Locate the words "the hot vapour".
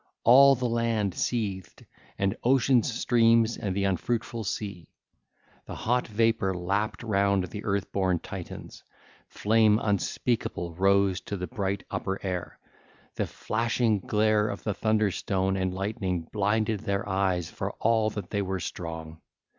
5.67-6.55